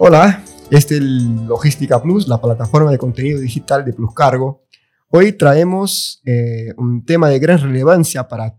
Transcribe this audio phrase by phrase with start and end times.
[0.00, 4.62] Hola, este es Logística Plus, la plataforma de contenido digital de Plus Cargo.
[5.08, 8.56] Hoy traemos eh, un tema de gran relevancia para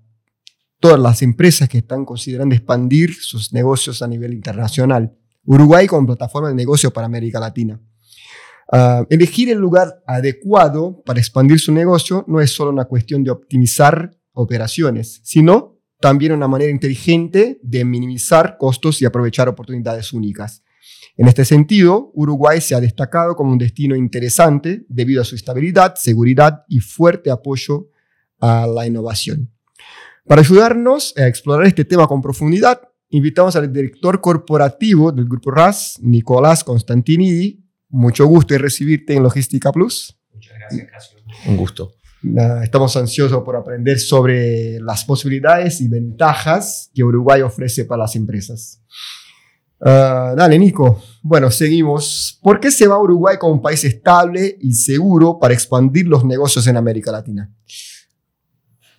[0.81, 5.15] todas las empresas que están considerando expandir sus negocios a nivel internacional.
[5.45, 7.79] Uruguay como plataforma de negocio para América Latina.
[8.69, 13.31] Ah, elegir el lugar adecuado para expandir su negocio no es solo una cuestión de
[13.31, 20.63] optimizar operaciones, sino también una manera inteligente de minimizar costos y aprovechar oportunidades únicas.
[21.19, 25.95] En este sentido, Uruguay se ha destacado como un destino interesante debido a su estabilidad,
[25.95, 27.89] seguridad y fuerte apoyo
[28.39, 29.51] a la innovación.
[30.25, 35.99] Para ayudarnos a explorar este tema con profundidad, invitamos al director corporativo del Grupo RAS,
[36.01, 37.65] Nicolás Constantini.
[37.89, 40.17] Mucho gusto de recibirte en Logística Plus.
[40.33, 41.19] Muchas gracias, Casio.
[41.47, 41.91] Un gusto.
[42.63, 48.81] Estamos ansiosos por aprender sobre las posibilidades y ventajas que Uruguay ofrece para las empresas.
[49.81, 51.01] Ah, dale, Nico.
[51.21, 52.37] Bueno, seguimos.
[52.41, 56.67] ¿Por qué se va Uruguay como un país estable y seguro para expandir los negocios
[56.67, 57.53] en América Latina?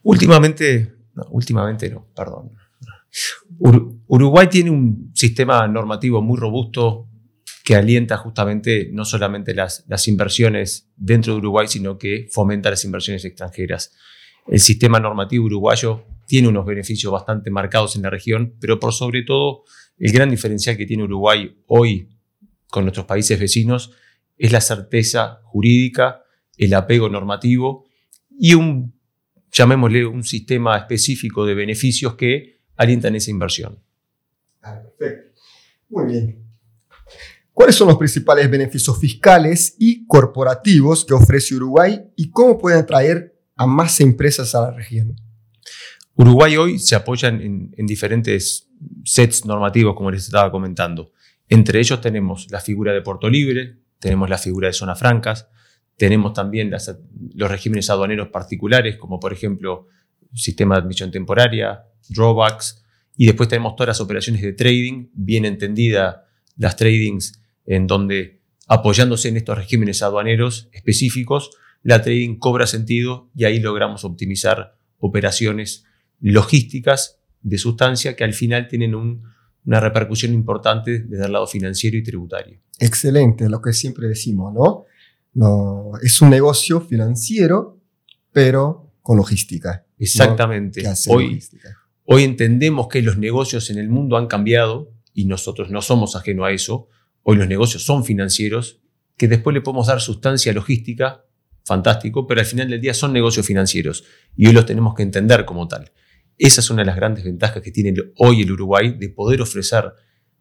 [0.02, 2.52] Últimamente, no, últimamente no, perdón.
[4.06, 7.08] Uruguay tiene un sistema normativo muy robusto
[7.64, 13.24] que alienta justamente no solamente las inversiones dentro de Uruguay, sino que fomenta las inversiones
[13.24, 13.92] extranjeras.
[14.46, 19.22] El sistema normativo uruguayo tiene unos beneficios bastante marcados en la región, pero por sobre
[19.22, 19.64] todo
[20.00, 22.08] el gran diferencial que tiene Uruguay hoy
[22.68, 23.92] con nuestros países vecinos
[24.38, 26.24] es la certeza jurídica,
[26.56, 27.84] el apego normativo
[28.30, 28.94] y un,
[29.52, 33.78] llamémosle, un sistema específico de beneficios que alientan esa inversión.
[34.62, 35.38] Ah, perfecto.
[35.90, 36.46] Muy bien.
[37.52, 43.38] ¿Cuáles son los principales beneficios fiscales y corporativos que ofrece Uruguay y cómo pueden atraer
[43.54, 45.14] a más empresas a la región?
[46.14, 48.69] Uruguay hoy se apoya en, en diferentes
[49.04, 51.12] sets normativos, como les estaba comentando.
[51.48, 55.48] Entre ellos tenemos la figura de Puerto Libre, tenemos la figura de zonas francas,
[55.96, 56.70] tenemos también
[57.34, 59.88] los regímenes aduaneros particulares, como por ejemplo
[60.32, 62.84] sistema de admisión temporaria, drawbacks,
[63.16, 66.24] y después tenemos todas las operaciones de trading, bien entendida
[66.56, 71.50] las tradings en donde apoyándose en estos regímenes aduaneros específicos,
[71.82, 75.84] la trading cobra sentido y ahí logramos optimizar operaciones
[76.20, 82.02] logísticas de sustancia que al final tienen una repercusión importante desde el lado financiero y
[82.02, 82.60] tributario.
[82.78, 84.86] Excelente, lo que siempre decimos, ¿no?
[85.34, 87.80] no es un negocio financiero,
[88.32, 89.86] pero con logística.
[89.98, 90.82] Exactamente.
[91.08, 91.42] Hoy,
[92.04, 96.46] hoy entendemos que los negocios en el mundo han cambiado y nosotros no somos ajenos
[96.46, 96.88] a eso.
[97.22, 98.80] Hoy los negocios son financieros,
[99.16, 101.24] que después le podemos dar sustancia logística,
[101.64, 104.04] fantástico, pero al final del día son negocios financieros
[104.36, 105.90] y hoy los tenemos que entender como tal.
[106.40, 109.92] Esa es una de las grandes ventajas que tiene hoy el Uruguay de poder ofrecer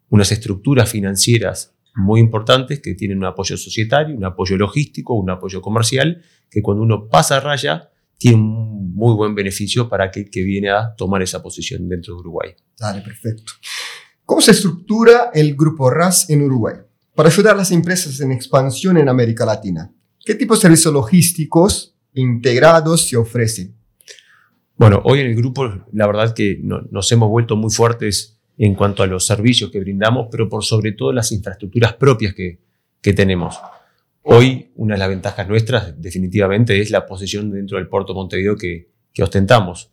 [0.08, 5.60] unas estructuras financieras muy importantes que tienen un apoyo societario, un apoyo logístico, un apoyo
[5.60, 10.42] comercial, que cuando uno pasa a raya tiene un muy buen beneficio para aquel que
[10.42, 12.54] viene a tomar esa posición dentro de Uruguay.
[12.78, 13.52] Dale, perfecto.
[14.24, 16.76] ¿Cómo se estructura el grupo RAS en Uruguay?
[17.14, 19.92] Para ayudar a las empresas en expansión en América Latina,
[20.24, 23.79] ¿qué tipo de servicios logísticos integrados se ofrecen?
[24.80, 29.02] Bueno, hoy en el grupo la verdad que nos hemos vuelto muy fuertes en cuanto
[29.02, 32.60] a los servicios que brindamos, pero por sobre todo las infraestructuras propias que,
[33.14, 33.60] tenemos.
[34.22, 38.88] Hoy una de las ventajas nuestras definitivamente es la posición dentro del puerto Montevideo que,
[39.12, 39.90] que ostentamos.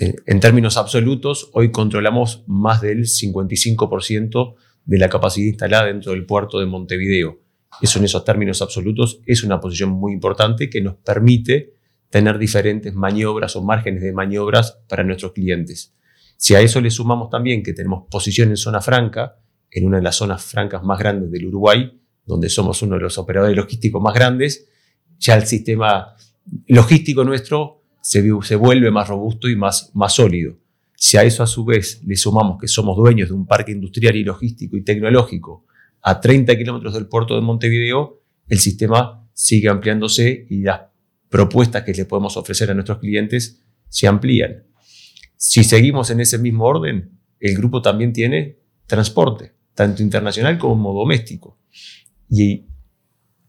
[0.00, 4.54] Eh, en términos absolutos, hoy controlamos más del 55%
[4.84, 7.38] de la capacidad instalada dentro del puerto de Montevideo.
[7.80, 11.77] Eso en esos términos absolutos es una posición muy importante que nos permite
[12.10, 15.94] tener diferentes maniobras o márgenes de maniobras para nuestros clientes.
[16.36, 19.36] Si a eso le sumamos también que tenemos posición en zona franca,
[19.70, 23.18] en una de las zonas francas más grandes del Uruguay, donde somos uno de los
[23.18, 24.68] operadores logísticos más grandes,
[25.18, 26.14] ya el sistema
[26.66, 30.56] logístico nuestro se, vuelve más robusto y más, más sólido.
[30.96, 34.16] Si a eso a su vez le sumamos que somos dueños de un parque industrial
[34.16, 35.66] y logístico y tecnológico
[36.02, 40.82] a 30 kilómetros del puerto de Montevideo, el sistema sigue ampliándose y las
[41.28, 44.64] propuestas que le podemos ofrecer a nuestros clientes se amplían.
[45.36, 47.10] Si seguimos en ese mismo orden,
[47.40, 51.58] el grupo también tiene transporte, tanto internacional como doméstico.
[52.28, 52.66] Y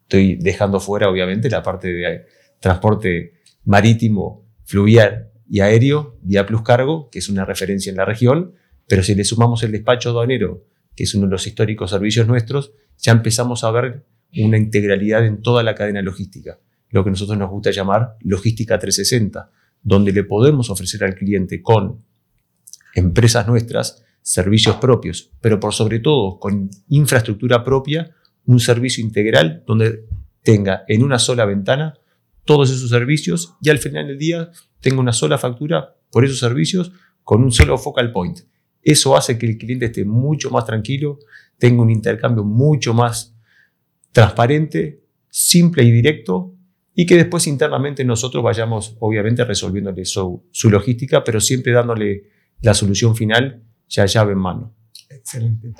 [0.03, 2.25] estoy dejando fuera, obviamente, la parte de
[2.59, 3.33] transporte
[3.63, 8.53] marítimo, fluvial y aéreo, vía Plus Cargo, que es una referencia en la región,
[8.87, 10.65] pero si le sumamos el despacho aduanero,
[10.95, 14.05] que es uno de los históricos servicios nuestros, ya empezamos a ver
[14.37, 19.51] una integralidad en toda la cadena logística lo que nosotros nos gusta llamar logística 360,
[19.81, 22.03] donde le podemos ofrecer al cliente con
[22.95, 28.15] empresas nuestras servicios propios, pero por sobre todo con infraestructura propia,
[28.45, 30.05] un servicio integral donde
[30.43, 31.93] tenga en una sola ventana
[32.45, 34.49] todos esos servicios y al final del día
[34.81, 36.91] tenga una sola factura por esos servicios
[37.23, 38.39] con un solo focal point.
[38.81, 41.19] Eso hace que el cliente esté mucho más tranquilo,
[41.57, 43.35] tenga un intercambio mucho más
[44.11, 46.55] transparente, simple y directo
[46.99, 52.23] y que después internamente nosotros vayamos obviamente resolviéndole su, su logística, pero siempre dándole
[52.59, 54.75] la solución final ya llave en mano.
[55.09, 55.71] Excelente.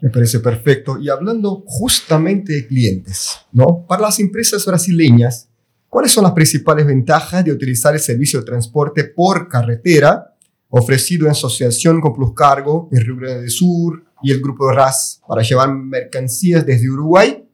[0.00, 1.00] Me parece perfecto.
[1.00, 3.84] Y hablando justamente de clientes, ¿no?
[3.88, 5.48] Para las empresas brasileñas,
[5.88, 10.36] ¿cuáles son las principales ventajas de utilizar el servicio de transporte por carretera
[10.68, 15.42] ofrecido en asociación con Pluscargo en Río Grande del Sur y el grupo RAS para
[15.42, 17.48] llevar mercancías desde Uruguay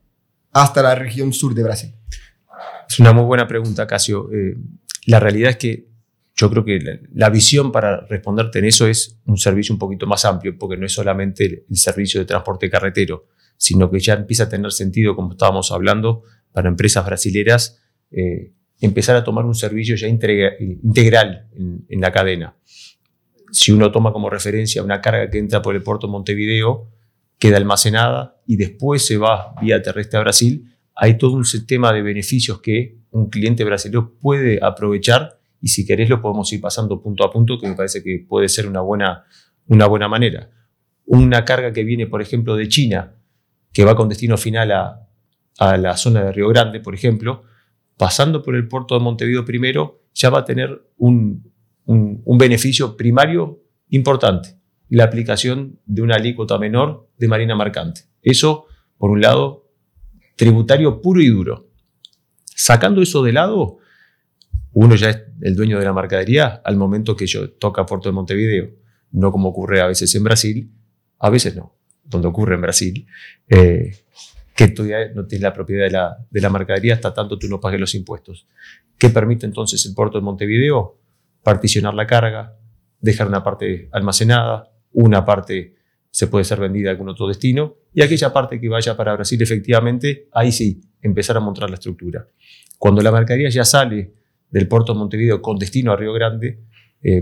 [0.53, 1.95] hasta la región sur de Brasil?
[2.89, 4.31] Es una muy buena pregunta, Casio.
[4.33, 4.57] Eh,
[5.07, 5.89] la realidad es que
[6.35, 6.79] yo creo que
[7.15, 10.87] la, visión para responderte en eso es un servicio un poquito más amplio, porque no
[10.87, 13.27] es solamente el, servicio de transporte carretero,
[13.57, 17.81] sino que ya empieza a tener sentido, como estábamos hablando, para empresas brasileras,
[18.13, 21.49] eh, empezar a tomar un servicio ya integral
[21.89, 22.57] en, la cadena.
[23.51, 26.89] Si uno toma como referencia una carga que entra por el puerto de Montevideo,
[27.39, 32.03] queda almacenada y después se va vía terrestre a Brasil, hay todo un sistema de
[32.03, 37.25] beneficios que un cliente brasileño puede aprovechar y si querés lo podemos ir pasando punto
[37.25, 39.25] a punto, que me parece que puede ser una buena,
[39.69, 40.51] una buena manera.
[41.07, 43.15] Una carga que viene, por ejemplo, de China,
[43.73, 45.05] que va con destino final a,
[45.61, 47.45] la zona de Río Grande, por ejemplo,
[47.97, 51.53] pasando por el puerto de Montevideo primero, ya va a tener un,
[51.85, 54.57] un beneficio primario importante,
[54.89, 58.03] la aplicación de una alícuota menor de marina marcante.
[58.23, 58.67] Eso,
[58.99, 59.68] por un lado,
[60.39, 61.69] tributario puro y duro.
[62.45, 63.79] Sacando eso de lado,
[64.73, 68.13] uno ya es el dueño de la mercadería al momento que yo toca Puerto de
[68.13, 68.71] Montevideo,
[69.11, 70.73] no como ocurre a veces en Brasil,
[71.19, 73.07] a veces no, donde ocurre en Brasil,
[73.49, 73.97] eh,
[74.55, 77.49] que tú ya no tienes la propiedad de la, de la mercadería hasta tanto tú
[77.49, 78.47] no pagues los impuestos.
[78.97, 81.01] ¿Qué permite entonces el puerto de Montevideo?
[81.43, 82.57] Particionar la carga,
[83.01, 85.78] dejar una parte almacenada, una parte
[86.11, 89.41] se puede ser vendida a algún otro destino, y aquella parte que vaya para Brasil
[89.43, 92.27] efectivamente, ahí sí, empezar a montar la estructura.
[92.79, 94.15] Cuando la mercadería ya sale
[94.51, 96.61] del puerto de Montevideo con destino a Río Grande,
[97.03, 97.21] eh,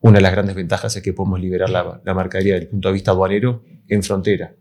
[0.00, 2.88] una de las grandes ventajas es que podemos liberar la, la, mercadería desde el punto
[2.88, 4.54] de vista aduanero en frontera.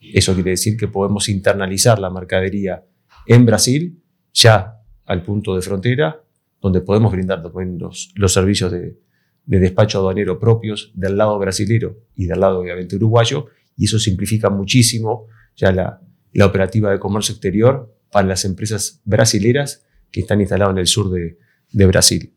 [0.00, 2.84] Eso quiere decir que podemos internalizar la mercadería
[3.26, 6.22] en Brasil, ya al punto de frontera,
[6.60, 8.98] donde podemos brindar los, los servicios de,
[9.46, 13.46] de, despacho aduanero propios del lado brasilero y del lado obviamente uruguayo,
[13.76, 15.26] y eso simplifica muchísimo
[15.56, 16.00] ya la,
[16.32, 21.10] la operativa de comercio exterior para las empresas brasileras que están instalados en el sur
[21.10, 22.32] de, Brasil.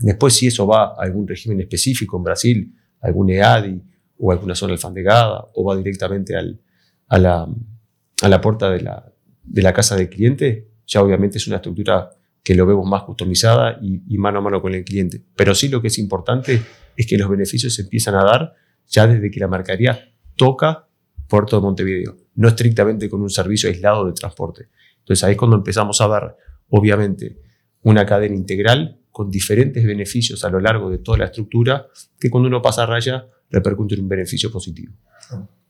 [0.00, 3.82] Después, si eso va a algún régimen específico en Brasil, algún EADI
[4.18, 10.68] o alguna zona alfandegada, o va directamente a, la, puerta de la, casa del cliente,
[10.86, 12.15] ya obviamente es una estructura
[12.46, 15.20] que lo vemos más customizada y, y, mano a mano con el cliente.
[15.34, 16.62] Pero sí lo que es importante
[16.96, 18.54] es que los beneficios se empiezan a dar
[18.86, 20.86] ya desde que la mercadería toca
[21.26, 24.68] Puerto de Montevideo, no estrictamente con un servicio aislado de transporte.
[25.00, 26.36] Entonces ahí es cuando empezamos a ver
[26.68, 27.40] obviamente
[27.82, 32.46] una cadena integral con diferentes beneficios a lo largo de toda la estructura que cuando
[32.46, 34.92] uno pasa a raya repercute en un beneficio positivo.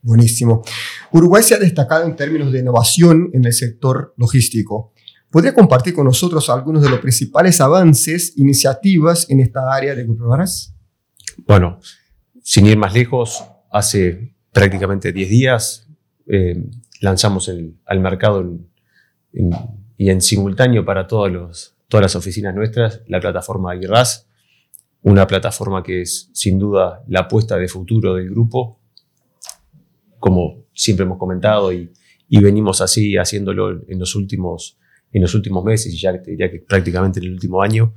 [0.03, 0.61] Buenísimo.
[1.11, 4.93] Uruguay se ha destacado en términos de innovación en el sector logístico.
[5.37, 10.35] ¿Podría compartir con nosotros algunos de los principales avances, iniciativas en esta área de Grupo
[11.45, 11.79] Bueno,
[12.41, 15.87] sin ir más lejos, hace prácticamente 10 días
[16.25, 16.67] eh,
[17.01, 17.51] lanzamos
[17.85, 18.51] al mercado
[19.95, 24.27] y en simultáneo para todas las oficinas nuestras la plataforma IRAS,
[25.03, 28.79] una plataforma que es sin duda la apuesta de futuro del grupo,
[30.17, 31.93] como siempre hemos comentado y,
[32.27, 34.79] y venimos así haciéndolo en los últimos,
[35.11, 37.93] en los últimos meses y ya, ya que prácticamente en el último año.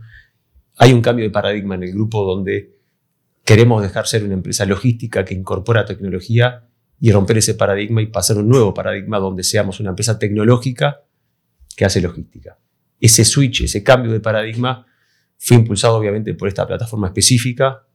[0.78, 2.76] Hay un cambio de paradigma en el grupo donde
[3.44, 6.66] queremos dejar ser una empresa logística que incorpora tecnología
[7.00, 11.02] y romper ese paradigma y pasar a un nuevo paradigma donde seamos una empresa tecnológica
[11.76, 12.58] que hace logística.
[13.00, 14.86] Ese switch, ese cambio de paradigma
[15.38, 17.86] fue impulsado obviamente por esta plataforma específica,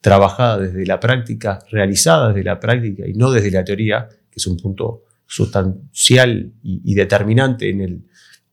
[0.00, 4.46] trabajada desde la práctica, realizada desde la práctica y no desde la teoría, que es
[4.46, 8.04] un punto sustancial y, determinante en, el,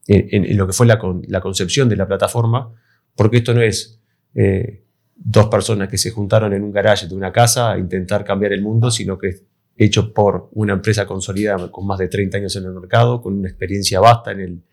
[0.07, 2.73] en, lo que fue la, la, concepción de la plataforma,
[3.15, 4.01] porque esto no es
[4.35, 4.85] eh,
[5.15, 8.61] dos personas que se juntaron en un garaje de una casa a intentar cambiar el
[8.61, 9.43] mundo, sino que es
[9.75, 13.49] hecho por una empresa consolidada con más de 30 años en el mercado, con una
[13.49, 14.63] experiencia vasta en el,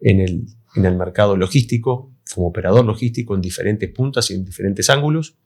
[0.00, 4.88] en el, en el mercado logístico, como operador logístico en diferentes puntas y en diferentes
[4.90, 5.38] ángulos,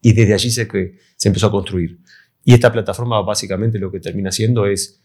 [0.00, 2.00] Y desde allí se, que se empezó a construir.
[2.44, 5.00] Y esta plataforma básicamente lo que termina haciendo es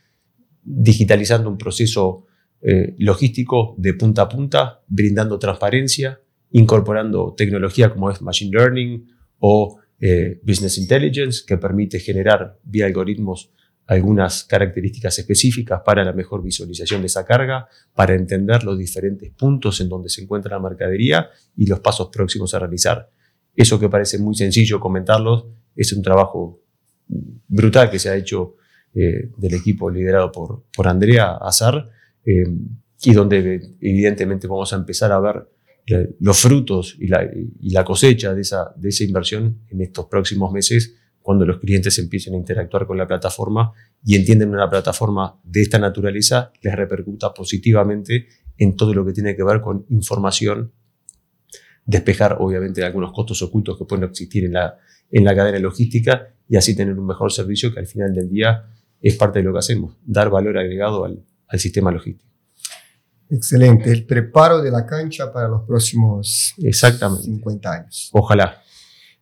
[0.63, 2.25] digitalizando un proceso
[2.61, 6.19] eh, logístico de punta a punta, brindando transparencia,
[6.51, 9.05] incorporando tecnología como es Machine Learning
[9.39, 13.51] o eh, Business Intelligence, que permite generar vía algoritmos
[13.85, 19.79] algunas características específicas para la mejor visualización de esa carga, para entender los diferentes puntos
[19.79, 23.09] en donde se encuentra la mercadería y los pasos próximos a realizar.
[23.55, 26.61] Eso que parece muy sencillo comentarlo es un trabajo
[27.47, 28.55] brutal que se ha hecho
[28.93, 31.89] eh, del equipo liderado por, por Andrea Azar
[32.27, 32.43] eh,
[33.03, 35.47] y donde evidentemente vamos a empezar a ver
[35.87, 40.07] eh, los frutos y la, y la cosecha de esa, de esa inversión en estos
[40.07, 43.71] próximos meses cuando los clientes empiecen a interactuar con la plataforma
[44.03, 49.35] y entienden una plataforma de esta naturaleza, les repercuta positivamente en todo lo que tiene
[49.35, 50.71] que ver con información,
[51.85, 54.77] despejar obviamente algunos costos ocultos que pueden existir en la,
[55.11, 58.65] en la cadena logística y así tener un mejor servicio que al final del día
[59.01, 62.31] es parte de lo que hacemos, dar valor agregado al, al sistema logístico.
[63.29, 67.23] Excelente, el preparo de la cancha para los próximos Exactamente.
[67.23, 68.09] 50 años.
[68.13, 68.61] Ojalá.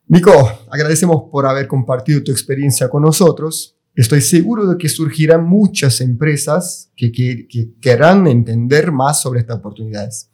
[0.07, 0.31] Nico,
[0.69, 3.75] agradecemos por haber compartido tu experiencia con nosotros.
[3.95, 9.57] Estoy seguro de que surgirán muchas empresas que, que, que querrán entender más sobre estas
[9.57, 10.29] oportunidades.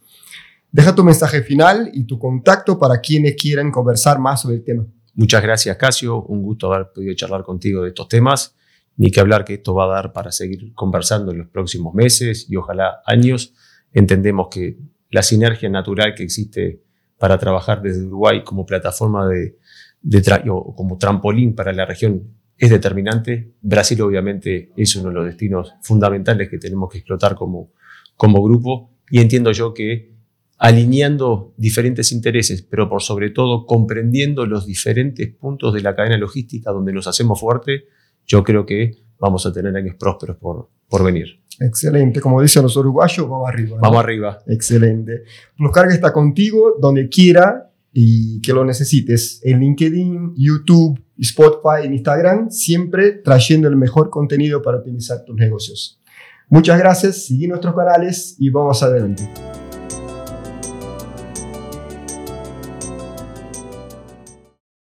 [0.71, 4.85] Deja tu mensaje final y tu contacto para quienes quieran conversar más sobre el tema.
[5.13, 6.23] Muchas gracias, Casio.
[6.23, 8.55] Un gusto haber podido charlar contigo de estos temas.
[8.97, 12.47] Ni que hablar que esto va a dar para seguir conversando en los próximos meses
[12.49, 13.53] y ojalá años.
[13.93, 14.77] Entendemos que
[15.09, 16.83] la sinergia natural que existe
[17.17, 19.57] para trabajar desde Uruguay como plataforma de,
[20.01, 23.53] de o como trampolín para la región es determinante.
[23.61, 27.71] Brasil obviamente es uno de los destinos fundamentales que tenemos que explotar como,
[28.15, 30.11] como grupo y entiendo yo que
[30.57, 36.71] alineando diferentes intereses, pero por sobre todo comprendiendo los diferentes puntos de la cadena logística
[36.71, 37.85] donde nos hacemos fuerte,
[38.25, 41.41] yo creo que vamos a tener años prósperos por, por venir.
[41.59, 43.75] Excelente, como dicen los uruguayos, vamos arriba.
[43.75, 43.81] ¿no?
[43.81, 44.39] Vamos arriba.
[44.47, 45.23] Excelente.
[45.55, 49.41] Pluscarga está contigo donde quiera y que lo necesites.
[49.43, 56.01] En LinkedIn, YouTube, Spotify, en Instagram, siempre trayendo el mejor contenido para optimizar tus negocios.
[56.49, 59.50] Muchas gracias, sigue nuestros canales y vamos adelante.